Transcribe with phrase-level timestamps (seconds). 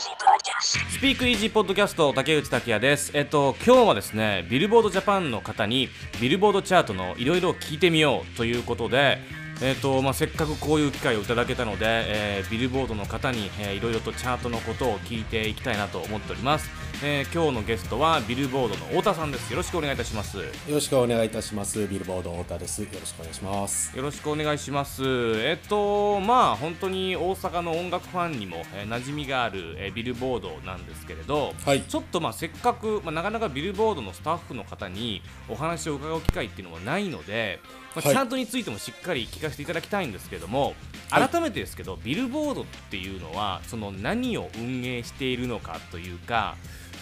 [0.00, 3.10] スピークイージーポッドキャスト竹内拓也です。
[3.14, 5.88] えっと今日はですねビルボードジャパンの方に
[6.20, 9.18] ビルボードチャートのいろいろ聞いてみようということで。
[9.60, 21.86] えーとまあ、せっかくこういう機会をいただけたので、えービルボードの方に、いろいろとチャートのことを聞いていきたいなと思っております、えー今日のゲストはビルボードの太田さんですよろしくお願いいたしますよろしくお願いいたします。
[21.86, 22.82] ビルボード太田です。
[22.82, 23.96] よろしくお願いします。
[23.96, 25.04] よろしくお願いします。
[25.04, 37.60] えっとまあ本当に大阪の音楽ファンにも、えー馴染みがある、えービルボードなんですけれど、はいちょっとまあせっかく、まあ、なかなかビルボードのスタッフの方にお話を伺う機会っていうのはないので、
[37.94, 40.74] まあはいチャートについてもしっかり聞かせていただきたいんですけれども、
[41.10, 46.56] はい改めてですけどビルボードっていうのはその何を運営しているのかというか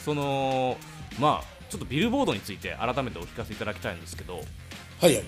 [0.07, 0.77] その
[1.19, 4.35] まあちょっとビルボードについて改めてお聞かせいただきたいんですけど。
[4.35, 4.41] は
[5.09, 5.25] いはい。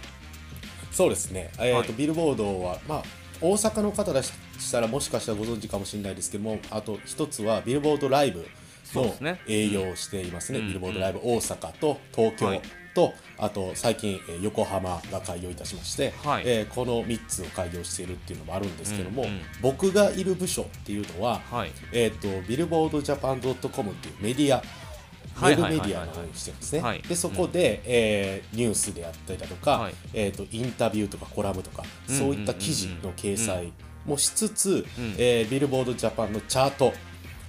[0.93, 1.51] そうですね。
[1.59, 3.03] えっ、はいと、ビルボードは、まあ、
[3.41, 8.47] 大阪の方でしたらもしかしたらご存知かもしれないですけども、あと一つはビルボードライブ
[8.95, 9.15] の
[9.49, 10.61] 営業をしていますね。
[10.61, 12.63] うんビルボードライブ大阪と東京はい
[12.99, 16.43] と、あと最近、えー横浜が開業いたしまして、はい。
[16.45, 19.41] えーこの3つを開業しているっていうのもあるんですけども、うんうん。
[19.63, 21.71] 僕がいる部署っていうのは、はい。
[21.93, 26.81] えっ、と、ビルボードジャパン .com っていうメディア、ウェブメディアの運営してるんですね。
[26.81, 27.03] はい。
[27.03, 29.95] でそこで、えーニュースであったりだとか、はい。
[30.13, 33.73] えー、とインタビューとかコラムとか、うんそういった記事の掲載
[34.05, 35.15] もしつつ、うん。
[35.19, 36.93] えービルボードジャパンのチャート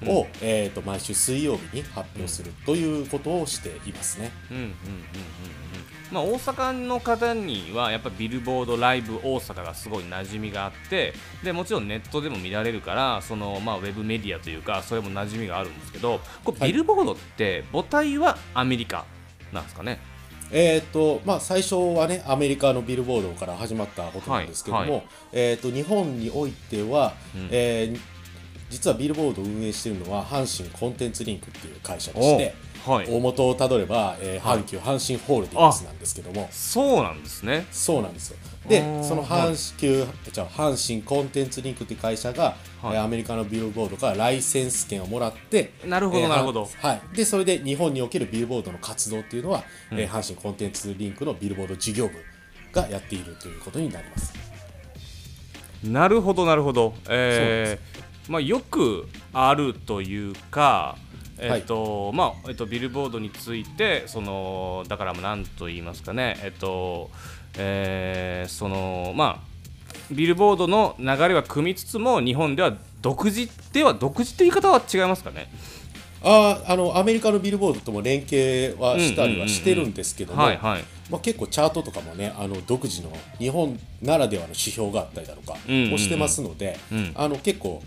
[0.05, 4.31] を、えー、と毎週水曜日に発表するということをしていますね。
[4.49, 4.73] うんうんうんうんうん。
[6.11, 19.05] まあ、大阪の方にはやっぱビルボードライブ大阪がすごい馴染みがあってでもちろんネットでも見られるからその、まあ、ウェブメディアというかそれも馴染みがあるんですけどこビルボードって母体はアメリカ
[19.53, 19.99] なんですかね？
[20.51, 27.49] えーとまあ、最初はねアメリカのビルボードから始まったことなんですけども、はいはえー、と日本においては、うん。
[27.51, 27.99] えー
[28.69, 33.07] 実はビルボードを運営しているのは阪神コンテンツリンクっていう会社でして、はい。
[33.07, 34.59] 大元をたどれば、えーはい。
[34.59, 37.65] 阪急阪神ホールディングスなんですけども、そうなんですね。
[37.71, 38.37] そうなんですよ。
[38.67, 42.95] でその阪急、じゃあ阪神コンテンツリンクっていう会社が、はい。
[42.95, 46.61] えーアメリカのビルボードからライセンス権をもらってなるほどえーなるほど。
[46.61, 52.13] ははい、でそれで日本におけるビルボードの活動っていうのは、えー阪神コンテンツリンクのビルボード事業部
[52.71, 54.33] がやっているということになります。
[55.83, 60.95] なるほどなるほど、えーまあ、よくあるというか、
[61.39, 67.09] えっとまあえっと、ビルボードについてそのだから何と言いますかね、えっと
[67.57, 75.49] えーそのまあ、ビルボードの流れは組みつつも日本では独自では独自って言い方は違いますかね？
[76.21, 80.83] あーあのアメリカのビルボードとも連携はしたりはしてるんですけども、はいはい。
[81.09, 85.91] まあ、結構チャートとかもねあの独自の日本ならではの指標があったりだとかうんうんうん。
[85.91, 87.11] もしてますので、うん。
[87.15, 87.81] あの結構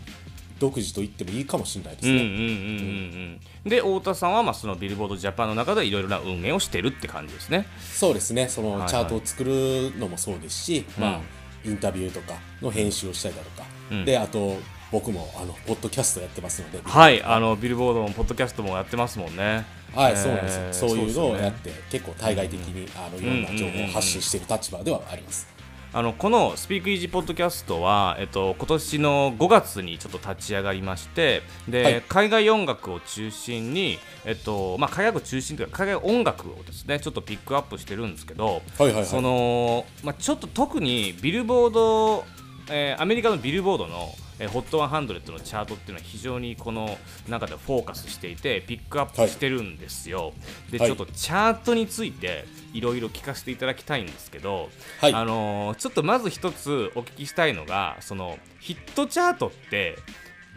[0.62, 3.40] 独自と言ってもいいかもしれないですね。
[3.64, 7.66] で太田さんはまあそのビルボードジャパンの中でいろいろな運営をしてるって感じですね。
[7.80, 8.48] そうですね。
[8.48, 8.80] そはいはい。
[8.82, 11.14] のチャートを作るのもそうですし、まうん。
[11.14, 11.20] あ、
[11.64, 14.04] インタビューとかの編集をしたりだとか、うん。
[14.04, 14.56] であと
[14.92, 19.64] 僕もあのポッドキャストやってますので、はい、あのビルボードのポッドキャストもやってますもんね。
[19.94, 20.84] はいえーそうなんです。
[20.84, 21.80] よそういうのをやっそうですよね。
[21.90, 25.51] て、結構対外的に、あのいろんな情報を発信している立場ではあります。
[25.94, 32.02] あのこのスピークイージーポッドキャストは、えっと、今年の5月にちょっと立ち上がりましてで、はい。
[32.08, 39.04] 海外音楽を中心に、えっとまあ、海外を中心というか海外音楽をですねちょっとピックアップしてるんですけど、はいはいはい。
[39.04, 42.24] そのまあ、ちょっと特にビルボード、
[42.70, 46.98] えーアメリカのビルボードの、えー、HOT100 のチャートっていうのは非常にこの
[47.28, 50.32] 中でフォーカスしていてピックアップしてるんですよ、
[50.70, 50.88] ではい。
[50.88, 54.68] ちょっとチャートについていろいろ聞かせていただきたいんですけど、
[55.00, 55.14] はい。
[55.14, 59.96] あのーちょっとまず一つお聞きしたいのがそのヒットチャートって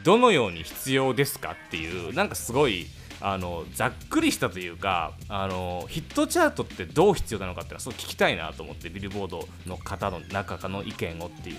[0.03, 2.87] どのように必要ですかっていうなんかすごい
[3.27, 11.57] あのざっくりしたというかあのヒットチャートってどう必要なのかっていうのはそう聞きたいなと思ってビルボードの方の中の意見をっていう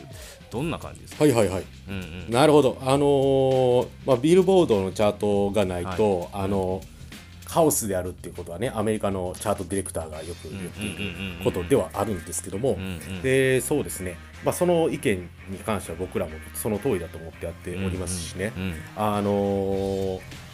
[0.52, 1.64] どんな感じですか、はいはいはい。
[1.88, 2.30] うんうん。
[2.30, 6.28] なるほど、あのーまあ、ビルボードのチャートがないと、はい。
[6.34, 6.80] あの
[7.46, 18.74] カオスであるっていうことはねアメリカのチャートディレクターがよく言っていることではあるんですけども、うんうんでそうですね、まあ、その意見に関しては僕らもその通りだと思ってやっておりますしね、うんうん。
[18.96, 20.45] あのー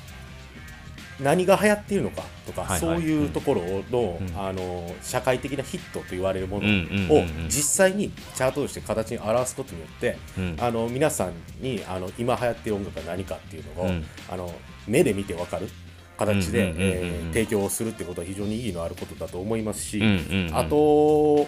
[1.23, 2.81] 何が流行っているのかとか、はいはい。
[2.81, 4.39] そういうところの、うん。
[4.39, 7.53] あのー社会的なヒットと言われるものをうん実
[7.89, 10.57] 際にチャートとして形に表すことによって、うん。
[10.61, 14.05] あの皆さんにあの今流行っている音楽が何かっていうのを、うん。
[14.31, 14.53] あの
[14.87, 15.69] 目で見て分かる
[16.19, 20.57] 形でえー提供をするってことは非常に意義のあることだと思いますし、うんうんうん。
[20.57, 21.47] あと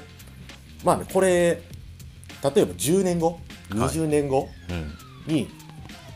[0.84, 1.60] まあねこれ例え
[2.42, 3.88] ば10年後はい。
[3.88, 4.48] 20年後
[5.26, 5.34] うん。
[5.34, 5.48] に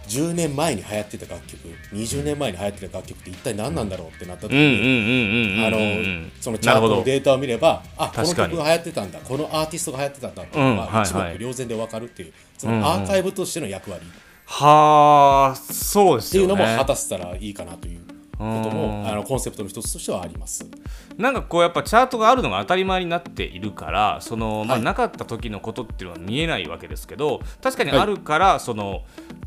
[0.09, 1.59] 10年前に流行ってた楽曲
[1.93, 14.05] 20年前に流行ってた楽曲って一体何なんだろうってなった時にあうんのそのチャートのデータを見ればあこの曲が流行ってたんだこのアーティストが流行ってたんだっていううんのが一目瞭然で分かるっていうそのアーカイブとしての役割。
[14.05, 14.09] っ
[14.51, 18.01] はあそうですていうのも果たせたらいいかなという
[18.39, 20.67] こともあのコンセプトの一つとしてはあります。
[21.17, 28.01] なんかこうやっぱチャートがあるのが当たり前になっているからその、まあ、はいなかった時のことっていうのは見えないわけですけど確かにはい。
[28.01, 29.03] あるから、その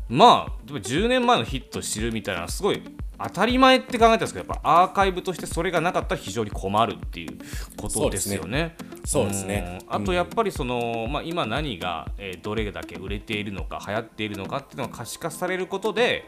[0.08, 2.82] まあでも10年前のヒット知るみたいなすごい
[3.24, 7.38] 当たり前って考えたんですけどやっぱアーカイブとしてそれがなかったら非常に困るっていう
[7.76, 8.76] ことですよね。
[9.04, 9.80] そうですね。
[9.88, 9.94] うん。
[9.94, 16.24] あとやっぱりその、まあ、今何が、えーどれだけ売れているのか流行っているのかっていうのが可視化されることで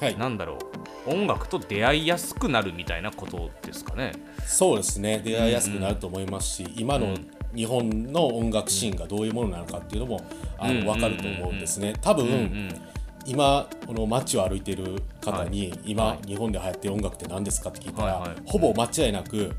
[0.00, 0.58] はい、なんだろ
[1.06, 4.12] う音楽と出会いやすくなるみたいなことですかね。
[4.44, 5.22] そうですね。
[5.24, 7.16] 出会いやすくなると思いますし、今の
[7.54, 10.20] 日本の音楽シーンがどういうものなのかっていうのも
[10.58, 11.94] あうんの分かると思うんですね。
[12.02, 12.68] 多分、うん
[13.26, 16.28] 今この街を歩いている方に、今、はい。
[16.28, 18.28] 日本で流行ってる音楽って何ですかって聞いたら、はい。
[18.30, 18.38] はい。
[18.44, 19.52] ほぼ間違いなく、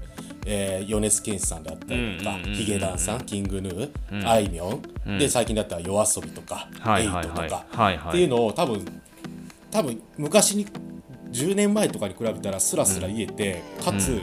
[0.45, 7.27] えー、米津玄師さんであったりとか、うんうんうんうんヒゲダンさんキングヌー、あいみょん、で最近だったら夜遊びとか、はいエイはい。
[7.27, 8.09] はいトとか、はいはい。
[8.09, 8.85] っていうのを多分
[9.69, 10.65] 多分昔に
[11.31, 14.21] 10年前とかに比べたらスラスラ言えて、かつ、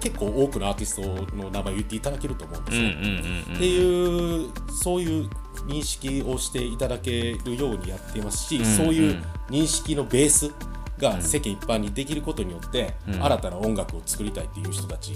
[0.00, 2.96] 結構多くのアーティストの名前を言っていただけると思うんですね。
[3.00, 5.28] うんうんうんっていうそういう
[5.66, 10.50] 認識をしていただけるようにやっていますし、んそういう認識のベース
[10.98, 15.12] が世間一般にできることによって、新たな音楽を作りたいっていう人たち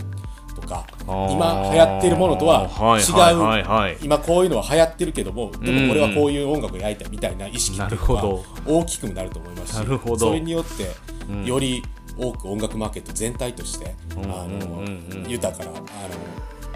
[0.55, 3.63] とか、今流行ってるものとははい違う、はいはい。
[3.63, 8.23] はい今こういうのは流行ってるけどもでも俺はこういう音楽をやりたいみたいな意識っていうのが
[8.67, 11.83] 大きくなると思いますしそれによってより
[12.17, 14.57] 多く音楽マーケット全体として、あのうんう
[15.21, 15.31] んうん。
[15.31, 15.81] 豊かなあの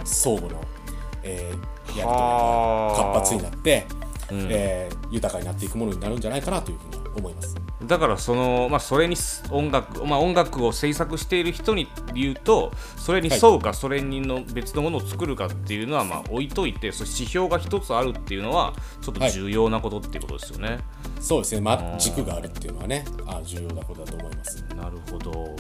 [0.05, 0.61] 相互の、
[1.23, 1.59] えー
[1.89, 3.03] やり取りはあ。
[3.03, 3.87] が活発になって、
[4.31, 4.47] うん。
[4.51, 7.57] えー豊かになっていくものになるんじゃないかなというふうに思います。
[7.85, 20.79] だからその、まあ、それにす音楽、まあ、音楽を制作している人に言うとそれに沿うか、それにの別のものを作るかっていうのはまあ置いといてそ指標が一つあるっていうのはちょっと重要なことっていうことですよね。
[21.21, 24.65] そうですね、ま、軸があるっていうのはねあ重要なことだと思います。
[24.77, 25.57] なるほど。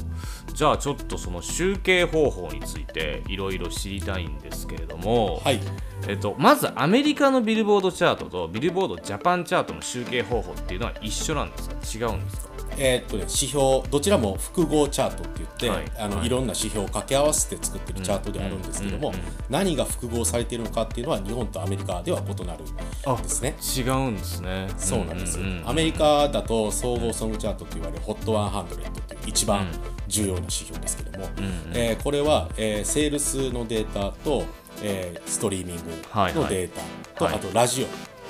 [0.52, 5.60] じゃあちょっとその集計方法についていろいろ知りたいんですけれども、はい、
[6.08, 11.72] えっと、まずアメリカのビルボードチャートとビルボードジャパンチャートの集計方法っていうのは一緒なんですか？
[11.72, 12.48] 違うんですか？
[12.80, 15.84] えーっとね、指標どちらも複合チャートって言って、はい。
[15.98, 16.26] あのはい。
[16.26, 23.56] いろんな指標を掛け合わせて作ってるチャートであるんですけども、うんうんうん何が複合されているのかっていうのは日本とアメリカでは異なるんですね。
[23.78, 24.68] 違うんですね。
[24.76, 29.66] そうなんです、んんアメリカだと総合ソングチャートと言われる HOT100 っていう一番
[30.06, 31.30] 重要な指標ですけども、ん
[31.72, 34.44] えーこれは、えーセールスのデータと、
[34.82, 36.34] えーストリーミングはいはい。
[36.34, 36.82] のデータ
[37.18, 37.34] と、はい。
[37.36, 37.86] あとラジオ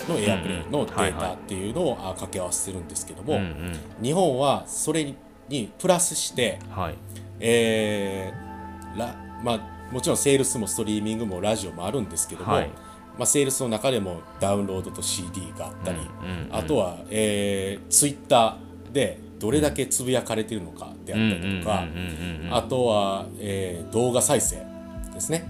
[0.09, 3.41] のエアプレイのデータっていうのをあ掛け合わせてるんですけども、
[4.03, 5.15] 日本はそれ
[5.49, 6.95] にプラスして、はい。
[7.41, 12.69] えーらまあ、もちろんセールスもストリーミングもラジオもあるんですけども、はい。
[13.17, 15.99] まあ、セールスの中でもダウンロードと CD があったり、
[16.50, 21.85] あとは、えー、ツイッターでどれだけつぶやかれてるのかであったりとか
[22.50, 24.65] あとは、えー動画再生
[25.12, 25.49] ですね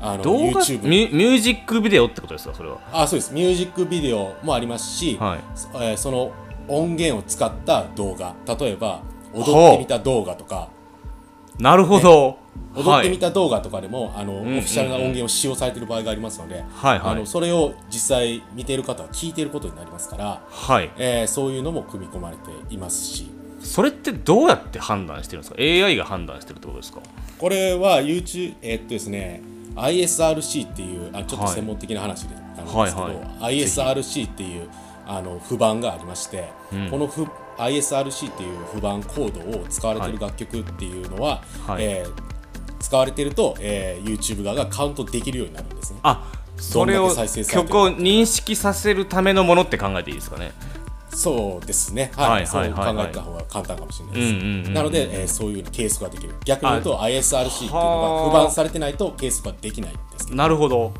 [0.00, 2.78] あの動画 YouTube ミュミュージックビデオってことですかそれは？
[2.92, 3.32] あそうです。
[3.32, 5.40] ミュージックビデオもありますし、はい。
[5.54, 6.32] そえーその
[6.68, 8.34] 音源を使った動画。
[8.58, 9.00] 例えば
[9.32, 10.68] 踊ってみた動画とか。
[11.58, 12.38] なるほど、
[12.74, 17.12] 踊ってみたた動画とかでも、あのんうんオフィシャルな音源を使用されている場合がありますので、はいはい。
[17.12, 20.90] あのそれを実際見ている方は聞いていることになりますから、はい。
[20.98, 23.30] えーそういうのも組み込まれていますし。
[23.60, 27.00] それってどうやって判断してるんですか？AI が判断してるってことですか？
[27.38, 29.40] これは YouTube えーっとですね
[29.76, 34.68] ISRC っていうあちょっと専門的な話でなんですけど、はいはいはい ISRC っていう
[35.06, 36.90] あの不番がありまして、うん。
[36.90, 37.24] この不
[37.58, 41.84] ISRC っていう不番コードを使われている楽曲っていうのは、はい。
[41.84, 42.26] えー
[42.78, 46.00] 使われていると、えー YouTube 側がカウントできるようになるんですね。
[46.02, 50.52] あそれを曲を認識させるためのものって考えていいですかね
[51.16, 52.30] そうですね、はい。
[52.30, 52.96] はいそう考はいはい。
[52.96, 54.70] はいえた方が簡単かもしれないです。
[54.70, 56.34] なので、えーそういう計測ができる。
[56.44, 60.92] 逆に言うと ISRC っていうのはあが不番されてないと計測ができないんですけど、なるほど。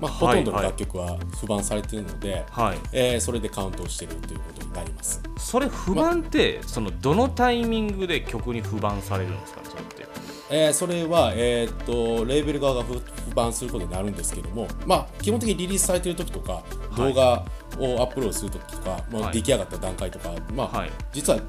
[0.00, 2.78] まあ、はいほとんどの楽曲は不番されているので、はい。
[2.92, 5.20] えーそれでカウントをしているということになります。
[5.36, 10.06] それ不番ってそのどのタイミングで曲に不番されるんですかねそれって
[10.52, 16.62] えーそれは、えーっとレーベル側が不不番することになるんですけども、まあ、基本的にリリースされている時とか、
[16.96, 17.44] 動画
[17.78, 19.34] をアップロードする時とか、まあ、はい。
[19.34, 20.90] 出来上がった段階とか、まあはい。
[21.12, 21.40] 実は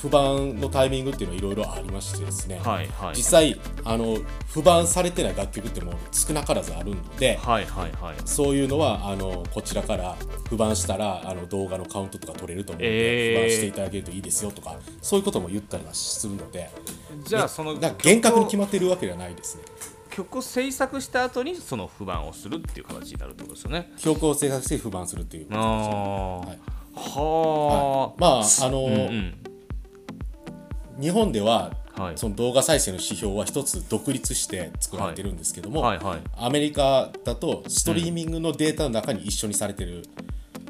[0.00, 3.16] 不番のタイミングっていうのはいろいろありましてですね、はいはい。
[3.16, 8.16] 実際あの不番されてない楽曲ってもう少なからずあるので、はいはいはい。
[8.24, 10.16] そういうのはあのこちらから
[10.48, 13.38] 不番したらあの動画のカウントとか取れると思うので、えー。
[13.38, 16.70] 不番していただけるといいですよとかそういうことも言ったりはするので。
[17.24, 19.64] じゃあその厳格に決まってるわけではないですね。
[20.10, 23.92] 曲を制作した後にその不番をするっていう形になるってことですよね。
[23.98, 26.58] 曲を制作して不番するっていうああはい。
[26.94, 29.47] はあまああの、うんうん
[31.00, 32.18] 日本でははい。
[32.18, 40.04] その動画再生の指標は一つ独立して作られてるんですけども、はいはいアメリカだとストリーミングのデータの中に一緒にされてる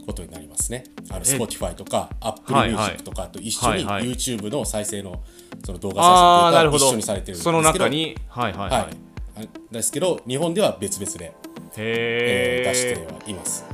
[0.06, 0.84] ことになりますね。
[1.10, 2.92] あの Spotify とか Apple はいはい。
[2.92, 4.04] Music とかと一緒にはいはい。
[4.10, 5.22] YouTube の再生の
[5.64, 8.90] その動画再生のデータが一緒にされてるんですけどその中にはいはいはい、はい。
[9.36, 11.34] あですけど日本では別々で、
[11.76, 13.64] えー出してはいます。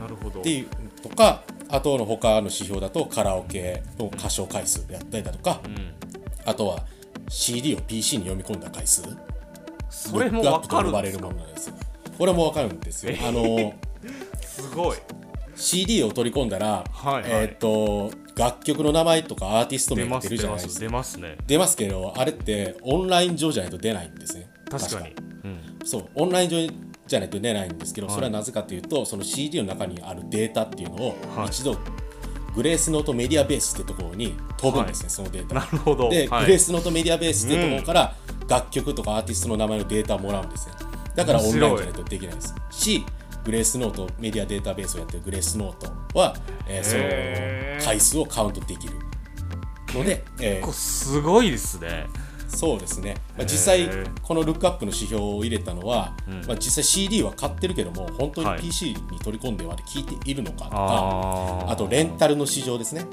[0.00, 0.40] なるほど。
[0.40, 0.68] っていう
[1.02, 5.60] とかあとの他の指標だとカラオケの歌唱回数であったりだとか、
[6.44, 6.84] あとは
[7.28, 9.02] CD を PC に読み込んだ回数。
[9.90, 11.74] それも分かるんですかるものなんですよ
[12.18, 13.14] これも分かるんですよ。
[13.26, 13.74] あの
[14.40, 14.98] すごい。
[15.54, 17.30] CD を取り込んだら、はいはい。
[17.30, 21.36] えっ、と楽曲の名前とかアーティスト名出が出るじゃないですすか出ますね。
[21.46, 24.50] 出ますけどあれってオンライン上じゃないと出ないんですね。
[24.70, 25.14] 確かに。
[25.44, 25.78] うん。
[25.84, 26.70] そうオンライン上
[27.08, 31.46] じゃないと出ないんですけど、それはなぜかというとその CD の中にあるデータっていうのをはい。
[31.46, 31.76] 一度、
[32.54, 35.54] グレースノートメディアベースってところに飛ぶんですね、そのデータ。
[35.56, 36.08] がなるほど。
[36.10, 36.44] で、はい。
[36.44, 38.14] グレースノートメディアベースってところから
[38.48, 40.72] 楽曲とかアーティストの名前のデータをもらうんですね
[41.14, 42.54] だからオンラインじゃないとできないです。
[42.70, 43.04] し
[43.44, 45.76] グレースノートメディアデータベースをやってるグレースノー
[46.12, 46.36] トは、
[46.66, 48.94] えーその回数をカウントできる
[49.94, 52.06] ので、えー結構すごいですね
[52.48, 53.88] そうですね、まあ、実際
[54.22, 58.60] このルックアップの指標を入れたのは、まあ、実際 CD は買ってるけども本当にはい。
[58.60, 61.70] PC に取り込んでまで聞いているのかとか、あー。
[61.70, 63.06] あとレンタルの市場ですね。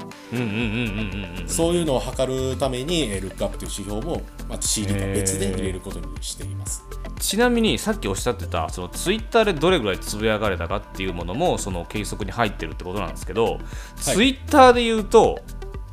[1.47, 6.83] そういうのを測るためにえールックアップという指標もまた CD とは別で入れることにしています。
[7.19, 13.59] ちなみにさっきおっしゃってたそのツイッターでどれぐらいつぶやかれたかっていうものもその計測に入ってるってことなんですけど、
[13.97, 15.39] ツイッターで言うと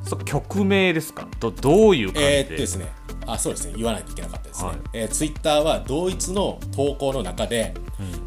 [0.04, 1.28] そう曲名ですか？
[1.38, 2.92] どどういう感じで、えーですね、
[3.32, 4.68] あそうですね言わないといけなかったですね。
[4.68, 7.74] はいえー、ツイッターは同一の投稿の中で、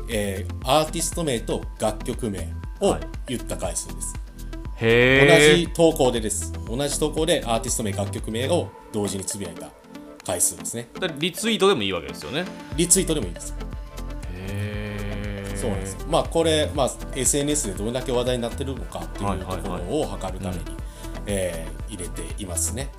[0.09, 4.15] えーアーティスト名と楽曲名をはい言った回数です。
[4.77, 6.53] へえ同じ投稿でです。
[6.67, 9.69] 同じ投稿でアーティスト名、楽曲名を同時につぶやいた
[10.25, 10.87] 回数ですね。
[11.19, 12.45] リツイートでもいいわけですよね
[12.75, 13.55] リツイートでもいいです。
[15.55, 15.97] そうなんです。
[16.09, 20.63] まあこれ、まあ、SNS でどれだけ話題になってるのかっていうとはいはいはいころを測るために、
[21.27, 22.89] えー入れていますね。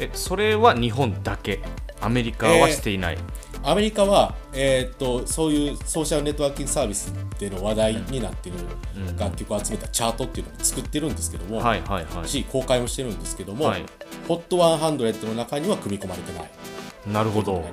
[0.00, 1.60] えそれは日本だけ？
[2.00, 3.18] アメリカはしていない、
[3.62, 8.58] アメリカは、えーっとそういうソーシャルネットワーキングサービスでの話題になっている
[9.18, 12.28] 楽曲を集めたチャートっていうのを作ってるんですけども、はいはいはい。
[12.28, 13.84] し公開もしてるんですけども、はい。
[14.28, 16.50] HOT100 の中には組み込まれてない。
[17.12, 17.56] なるほど。
[17.56, 17.64] はい、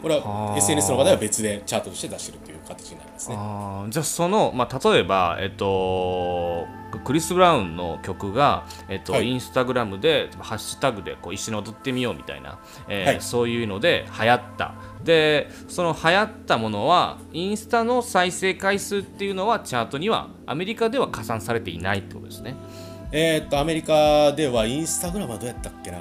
[0.00, 0.56] これははあ。
[0.56, 3.36] SNS の場では別でチャートとして出してるという形になりますね。
[3.38, 6.66] あーじゃあその、まあ、例えば、えっと、
[7.04, 22.56] クリス・ブラウンの曲が、えっとはいインスタグラムでハッシュタグでこう一緒に踊ってみようみたいな、えーはいそういうので流行ったでその流行ったものはインスタの再生回数っていうのはチャートにはアメリカでは加算されていないってことですね。
[23.12, 25.98] えーっとアメリカではインスタグラムはどうやったっけな、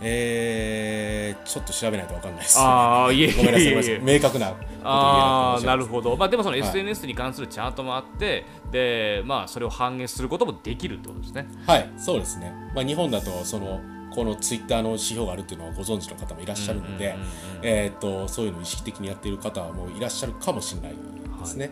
[0.00, 3.36] えーちょっと調べないと分かんないです、あーいえいえいえ。
[3.36, 6.60] ごめんなさい明確なあーなるほど、まあ、でもそのい。
[6.60, 11.48] SNS に関するチャートもあって、でまあ、それを反映することもできるってことですね。
[11.66, 13.80] はいそうですね、まあ、日本だとその
[14.14, 17.16] このツイッターの指標があるっていうのをご存知の方もいらっしゃるので、
[17.62, 21.70] えーっとそういうのを意識的にやっている方もいらっしゃるかもしれないですね。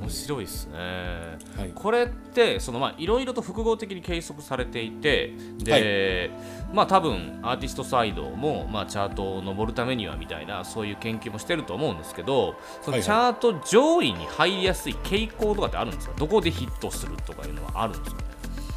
[0.00, 0.78] 面白いですね。
[1.56, 1.72] はい。
[1.74, 6.30] これってそのまあいろいろと複合的に計測されていてで、
[6.72, 16.14] まあ多分アーティストサイドもまあチャートを上るためにはみたいなそういう研究もしてると思うんですけどそのチャート上位に入りやすい傾向とかってあるんですか？
[16.16, 18.22] どこでヒットするとかいうのはあるんですか？
[18.22, 18.32] ね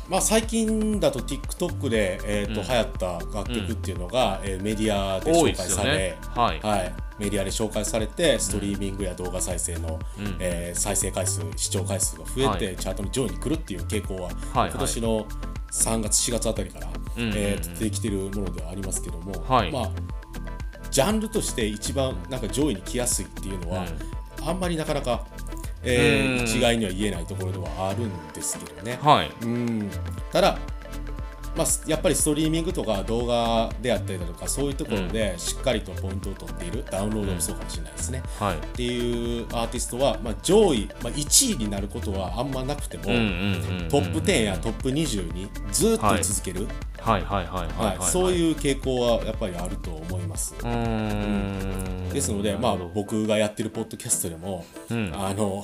[0.08, 2.68] まあ、最近だと TikTok で、えーとうん。
[2.68, 6.18] 流行った楽曲っていうのが、えーメディアで紹介され、ね。
[6.36, 6.60] はい。
[6.60, 10.36] はい、メディアで紹介されてストリーミングや動画再生の、うん。
[10.38, 12.75] えー再生回数視聴回数が増えて、はい。
[12.75, 15.25] チャートの上位に来るっていう傾向は、はい今年の
[15.72, 19.72] 3月4月あたりから、うんうんうんえー出てきてるものではありますけども、はい。
[19.72, 19.92] まあ、
[20.92, 23.86] ジャンルとして一番なんか上位に来やすいっていうのは、
[24.46, 25.26] あんまりなかなか、
[25.84, 26.46] えーうん。
[26.46, 29.00] 一概には言えないところではあるんですけどね。
[29.02, 29.32] はい。
[29.44, 29.90] うん。
[30.32, 30.58] ただ、
[31.56, 38.22] まあ、やっぱりストリーミングとか動画であったりだとかそういうところでしっかりとポイントを取っている、ダウンロードもそうかもしれないですね。
[38.40, 38.58] はい。
[38.58, 46.68] っていうアーティストは、まあ、上位、まあ、1位になることはあんまなくても、うんうんうんうんトップ10やトップ20にずっと居続ける、
[47.00, 47.22] はい。
[47.22, 50.56] はいはいはいはい、はい、そういう傾向はやっぱりあると思います。
[50.64, 52.10] うん。
[52.10, 55.12] ですので、まあ僕がやってるポッドキャストでも、うん。
[55.16, 55.64] あの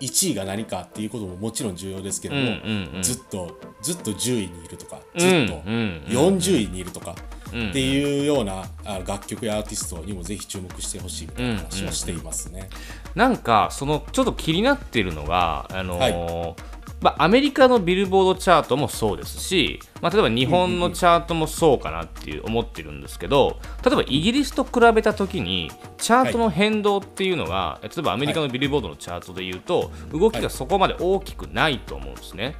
[0.00, 3.02] 1位が何かっていうことももちろん重要ですけども、うんうんうん。
[3.02, 6.02] ずっとずっと10位にいるとかうんずっとうんうん。
[6.06, 7.14] 40位にいるとか
[7.52, 12.68] うんっていうようなあ楽曲やアーティストにもぜひ注目してほしいみたいな話はしていますね。
[13.14, 16.56] なんかそのちょっと気になってるのがあのーは
[16.98, 32.54] まあ、アメリカのビルボードチャートもそうですし、まあ、例えば日本のチャートもそうかなっていう思ってるんですけど例えばイギリスと比べた時にチャートの変動っていうのが、例えばアメリカのビルボードのチャートでいうと動きがそこまで大きくないと思うんですね。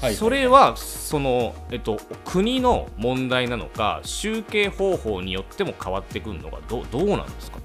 [0.00, 7.62] はいそれはその、えっと、国の問題なのか集計方法によっても変わってくるのかどうどうなんですかね？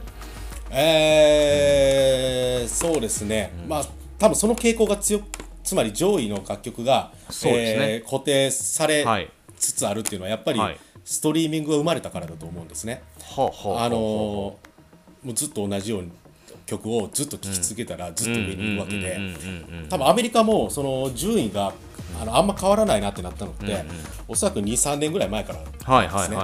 [0.71, 3.83] えーそうですね、まあ
[4.19, 5.25] 多分その傾向が強く
[5.69, 7.51] つまり上位の楽曲が、ね。
[7.51, 9.29] えー固定されはい。
[9.55, 10.79] つつあるっていうのはやっぱり、はい。
[11.05, 13.03] ストリーミングが生まれたからだと思うんですね。
[13.21, 14.57] はあはあのーも
[15.25, 16.11] うずっと同じように
[16.65, 19.15] 曲をずっと聴き続けたらずっと上にいるわけで。
[19.15, 21.71] うんうんうんうん多分アメリカもその順位が
[22.19, 23.85] あのあんま変わらないなってなったのって、
[24.27, 25.59] おそらく23年ぐらい前から
[25.93, 26.37] はいですね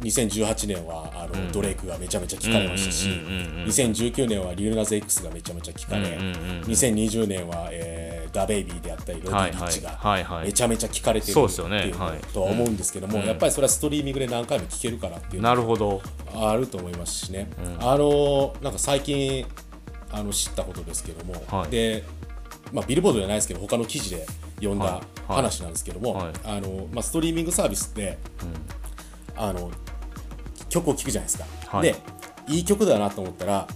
[0.00, 0.46] はいはいはいはいはい。
[0.46, 3.66] あの2018年はあの、ドレイクがめちゃめちゃ聞かれましたし、うんうんうんうんうん。
[3.66, 6.62] 2019年はリルナズ X がめちゃめちゃ聞かれ、うんうんうんうん。
[6.64, 10.36] 2020年は、えーダベイビーであったりロディ・リッチがはいはい。
[10.38, 12.76] はいめちゃめちゃ聞かれてるそうってですよねいうはいとは思うん。
[12.76, 16.00] ですけども、やっぱりそれはストリーミングで何回も聞けるからっていうのなるほど。
[16.32, 19.44] あると思いますしね、あのなんか最近
[20.12, 21.70] あの知ったことですけども、はい。
[21.70, 22.04] で
[22.72, 24.24] まあ、ビルボードじゃないですけど他の記事で
[24.58, 25.02] 読んだはい。
[25.34, 26.32] 話なんですけども、はい。
[26.44, 28.18] あのまあ、ストリーミングサービスって、
[29.40, 29.70] あの
[30.68, 31.82] 曲を聴くじゃないですか、はい。
[31.82, 31.96] で
[32.48, 33.68] いい曲だなと思ったら、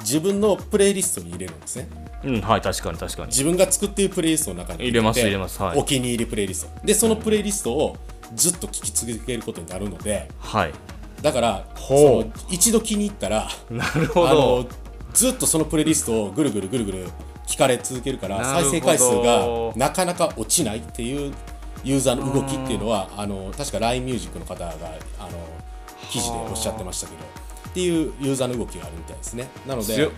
[0.00, 1.88] 自分のプレイリストに入れるんですね。
[2.24, 3.28] うん、はい、確かに確かに。
[3.28, 5.78] 自分が作っているプレイリストの中に入れますて入れますはい。
[5.78, 6.86] お気に入りプレイリスト。
[6.86, 7.96] でそのプレイリストを
[8.34, 10.72] ずっと聴き続けることになるのではい。
[11.20, 12.24] だからそほう。
[12.26, 14.68] の一度気に入ったらなるほあどの。
[15.12, 17.08] ずっとそのプレイリストをぐるぐるぐるぐる
[17.46, 21.34] 聞かれ続けるから再生回数がなかなか落ちないっていう
[21.84, 24.70] ユーザーの動きっていうのはあの確か LINE ミュージックの方が
[25.18, 25.30] あの
[26.10, 27.24] 記事でおっしゃってましたけど
[27.70, 29.48] っていうユーザーの動きがあるみたいですね。
[29.66, 30.10] なので。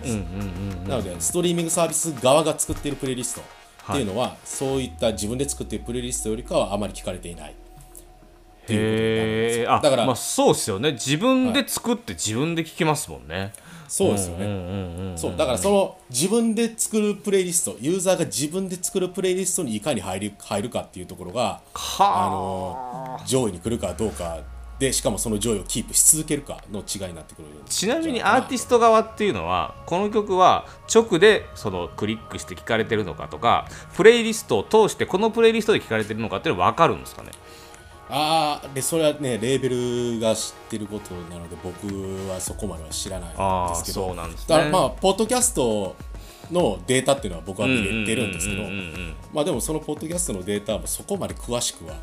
[0.88, 3.42] なのでストリーミングサービス側が作っているプレイリスト。
[3.92, 7.50] っていうのは、そういった自分で作っているプレイリストよりかはあまり聞かれていない。
[7.50, 10.92] っていうことになですだから、まあそうですよね。
[10.92, 13.52] 自分で作って自分で聴きますもんね。
[13.96, 15.12] そうですよね。
[15.16, 22.28] そうだからその自分で作るプレイリストユーザーが自分で作るプレイリストにいかに入る入るかっていうところがあ。
[22.28, 24.40] の上位に来るかどうか
[24.80, 37.28] でしかもその上位をキープし続けるかの違いになってくるちなみにアーティスト側っていうのはこの曲は直でそのクリックして聴かれてるのかとかプレイリストを通してこのプレイリストで聴かれてるのかっていうのは分かるんですかね？
[38.10, 39.68] ああでそれはねレーベ
[40.14, 41.86] ルが知ってることなので僕
[42.28, 44.06] はそこまでは知らないんですけど。
[44.06, 44.46] そうなんですね。
[44.48, 45.96] だからまあポッドキャスト
[46.50, 48.62] のデータっていうのは僕は見れてるんですけど。
[49.32, 51.94] まあでもそのポッドキャストのデータもそこまで詳しくは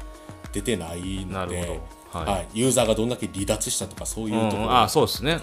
[0.51, 1.33] 出てないので。
[1.33, 2.25] なるほどはい。
[2.25, 4.81] はい、ユーザーがどんだけ離脱したとかそういうところうん。
[4.81, 5.39] あそうですね。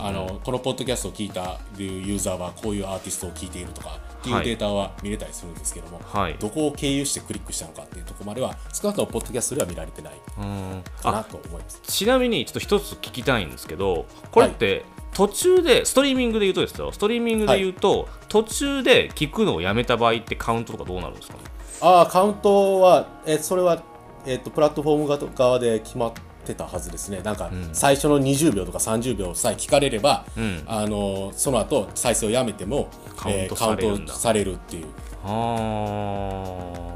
[0.00, 4.42] あのこのポッドキャストを聞いたユーザーはこういうアーティストを聞いているとかっていはい。
[4.42, 6.36] うデータは見れたりするんですけども、はい。
[6.38, 11.80] どこを経由してクリックしたのかっていうところまでは少なくともポッドキャストでは見られてないうんかなあと思います。
[11.86, 16.92] ちなみにちょっと一つ聞きたいんですけどこれって途中でストリーミングで言うとですよ。
[16.92, 21.40] ストリーミングで言うと、途中で聞くのをやめた場合ってカウントとかどうなるんですかね？
[21.80, 23.82] ああカウントはえそれは
[24.26, 26.12] えっ、とプラットフォーム側で決まっ
[26.44, 27.20] てたはずですね。
[27.22, 30.62] なんか最初の20秒とか30秒さえ聞かれれば、ん。
[30.66, 34.86] あのその後再生をやめてもカウントえーカウンされるんだトされるっていう。
[35.24, 35.28] あ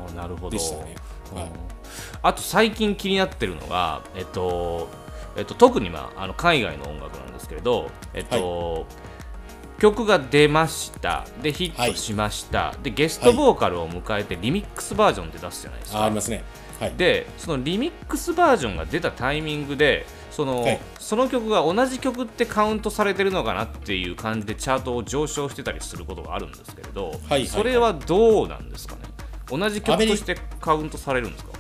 [0.09, 0.51] ーなるほど。
[0.51, 0.97] でしたね。
[1.35, 1.51] はい。
[2.23, 4.89] あと最近気になってるのが、えっと
[5.37, 8.87] えっと、特に、まあ、あの海外の音楽なんですけれど、えっと
[9.79, 11.25] 曲が出ました。
[11.43, 16.45] でヒットしました、でゲストボーカルを迎えてリミックスバージョンって出すじゃないですか、あありますね。
[16.81, 16.93] はい。
[16.97, 20.81] でそのリミックスバージョンが出たタイミングでその,、はい。
[20.99, 29.03] その曲が同じ曲ってカウントされてるのかなっていう感じでチャートを上昇してたりすることがあるんですけれど、はいそれはどうなんですかね？
[29.49, 31.51] 同じ曲としてカウントされるんですか？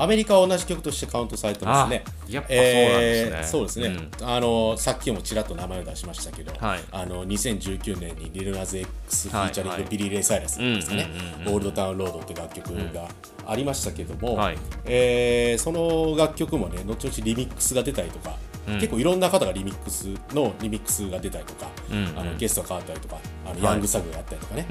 [0.00, 2.04] アメリカは同じ曲としてカウントされてますね。
[2.06, 3.34] あやっぱそうですね。
[3.34, 6.80] えーそうですね、うんあのさっきもちらっと名前を出しましたけど、はい。
[6.92, 9.82] あの2019年にリルナズ X フはいィーチャリンはい。
[9.84, 11.08] グビリー・レイ・サイラスですかね。
[11.10, 13.08] うんうんうんうん「オールドタウン・ロード」って楽曲が
[13.46, 14.58] ありましたけども、はい。
[14.84, 18.36] えーその楽曲もね後々リミックスが出たりとか、
[18.68, 18.74] うん。
[18.76, 22.18] 結構いろんな方がリミックスのリミックスが出たりとか、うんうん。
[22.18, 23.64] あのゲストが変わったりとかあのはい。
[23.64, 24.66] ヤングサグがやったりとかね、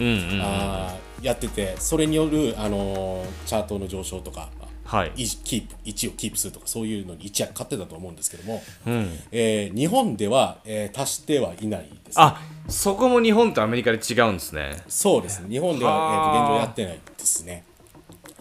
[1.21, 4.49] やっててそれによる、あのーチャートの上昇とか
[4.87, 14.83] はい、キープ1をキープするとかそういうのに一役買ってたと思うんですけども、うん、えー、日本では、えー、足してはいないです、ね、あそこも日本とアメリカで違うんですね。
[14.87, 15.49] そうですね。
[15.49, 17.63] 日本では、えー、現状やってないですね。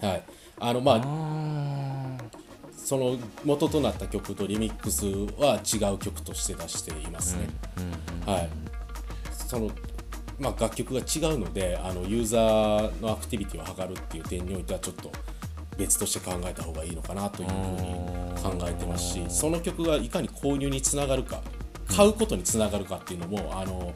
[0.01, 0.23] はい。
[0.59, 2.27] あのまあ
[2.75, 5.05] その元となった曲とリミックス
[5.37, 7.49] は違う曲として出していますね、
[8.25, 8.49] はい。
[9.31, 9.69] その
[10.39, 15.11] まあ、楽曲が違うのであのユーザーのアクティビティを測るっていう点においてはちょっと
[15.77, 21.41] 別として考えた方がいいのかなというふうに考えてますしその曲がいかに購入につながるか
[21.87, 23.93] 買うことにつながるかっていうのもあの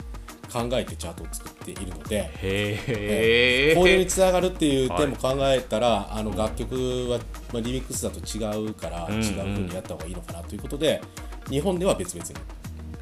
[0.52, 6.76] 考えてチャートを作っているので、えー、購入につながるっていう点も考えたら、はい、あの楽曲
[7.10, 7.20] は、
[7.54, 11.02] まあ、リミックスだと違うから、違うふうにやった方がいいのかなということで
[11.50, 12.36] 日本では別々に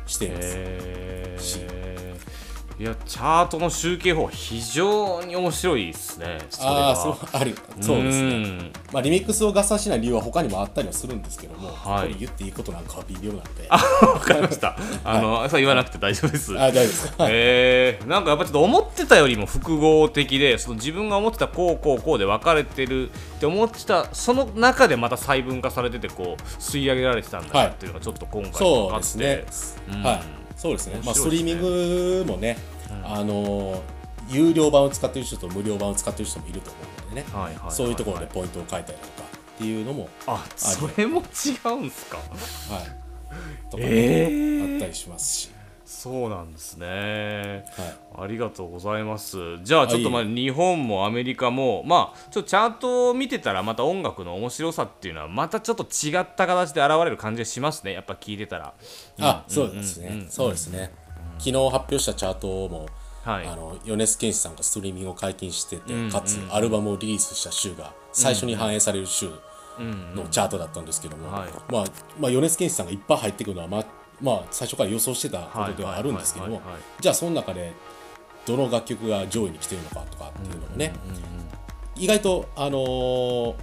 [0.05, 0.41] していま
[1.39, 1.59] す。
[2.79, 8.71] いやチャートの集計法非常に面白いですねああそうあるそうですね。
[8.93, 13.67] まあリミックスを合算しない理由は他にもあったりはするんですけども、はい、言っていいことなんかは微妙なんで。
[13.67, 14.77] あわかりました。
[15.03, 16.57] あの、はい、そう言わなくて大丈夫です。
[16.57, 17.11] あ大丈夫です。
[17.17, 32.57] か、えー、なんかやっぱちょっと思ってたよりも複合的でその自分が思ってたこうこうこうで分かれてるって思ってたその中でまた細分化されててこう吸い上げられてたんだなっていうのがちょっと今回分かって、そうですね、うん、はいそうですね、ね、まあ、ストリーミングもね、
[32.91, 33.81] うん、あの
[34.27, 39.23] 有料版を使ってる人と無料版を使ってる人もいると思うのでね、はいはい、そういうところでポイントを書いたりとか
[39.55, 42.17] っていうのもあそれも違うんすか？
[42.17, 42.29] はい。
[43.71, 45.49] とか、ね、えー、あったりしますし
[45.89, 47.65] そうなんですね、
[48.15, 49.57] はい、ありがとうございます。
[49.63, 57.93] じゃあちょっとまあ日本もアメリカもまあちょっとチャートを見てたらまた音楽の面白さっていうのはまたちょっと違った形で現れる感じがしますね。
[57.93, 58.75] やっぱ聞いてたら。
[59.19, 60.91] あ、うん、そうですね、うん、そうですね、
[61.39, 62.85] 昨日発表したチャートも
[63.23, 69.29] はい、あの米津玄師さんがストリーミングを解禁してて、かつアルバムをリリースした週が最初に反映される週
[69.77, 71.85] のチャートだったんですけども、まあ、
[72.19, 73.85] まあ、米津玄師さんがいっぱい入ってくるのは、まあ、
[74.21, 76.61] まあ、最初から予想してたことではあるんですけども
[76.99, 77.73] じゃあその中で
[78.45, 80.93] どの楽曲が上位に来てるのかとかっていうのもね、
[81.95, 83.55] 意外と、あのー、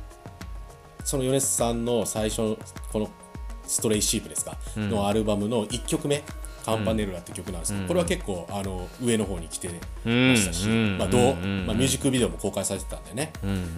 [1.05, 2.57] その米津さんの最初
[2.92, 3.11] この
[3.66, 6.23] 「ストレイシープ」ですか、うん、のアルバムの1曲目
[6.66, 9.68] 「カンパネルラ」って曲なんですけど、うん、これは結構あの上の方に来て
[10.05, 13.33] ましたし、まあどうまあ、ミュージックビデオも公開されてたんでね、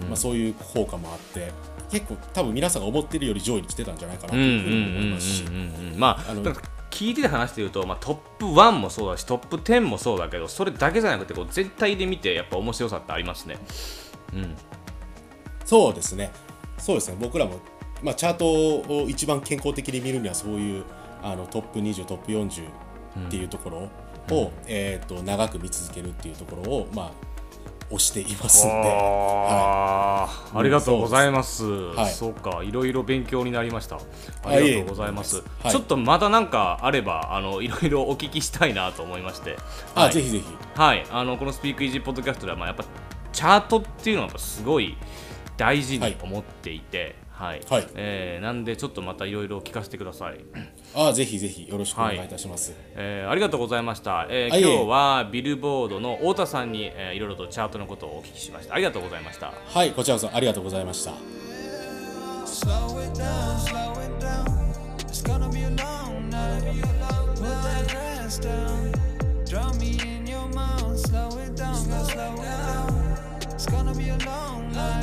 [0.07, 1.51] まあ、そういう効果もあって
[1.91, 5.43] 結構多分皆さんが思ってるより上位に来てたんじゃないかなというふうに思いますし。
[5.95, 6.43] まああの
[6.89, 13.57] 聞いてて話して言うと、まあ、トップ1もそうだしトップ10もそうだけどそれだけじゃなくてこう全体で見てやっぱ面白さってありますね。
[14.33, 14.55] うん、
[15.65, 16.31] そうですね
[16.77, 17.59] そうですね僕らも、
[18.03, 20.83] まあ、チャートを一番健康的に見るにはそういう
[21.21, 22.67] あのトップ20トップ40
[23.27, 23.77] っていうところ
[24.35, 27.11] を、うん、えーと長く見続けるっていうところを、まあ、
[27.91, 31.65] 押していますので、はい、ありがとうございます。
[31.65, 33.97] はい、そうか、いろいろ勉強になりました。
[34.43, 35.37] ありがとうございます。
[35.63, 39.57] はい、ちょっとまたなんかあれば、あのいろいろお聞きしたいなと思いまして。
[39.95, 40.45] あ、はい、ぜひぜひ。
[40.75, 42.85] はい、あのこのスピークイージーポッドキャストでは、まあやっぱ
[43.31, 44.95] チャートっていうのはすごい
[45.57, 47.15] 大事に思っていて。
[47.39, 50.39] はい、はい、えー、なんでちょっとまたいろいろ聞かせてください。
[50.93, 52.71] ああぜひぜひよろしくお願いいたします。
[52.71, 54.27] はい、えー、ありがとうございました。
[54.29, 58.73] えー、今日はビルボードの太田さんに、えー、いろいろとチャートのことをお聞きしました。
[58.73, 59.53] ありがとうございました。
[59.65, 61.13] はいこちらこそありがとうございました。
[65.09, 66.63] It's gonna be a long night.
[67.35, 67.45] Put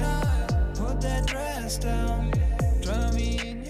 [0.04, 0.45] that
[1.26, 2.30] dress down.
[2.80, 3.65] Draw me in